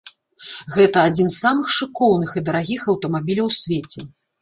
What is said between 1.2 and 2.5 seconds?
з самых шыкоўных і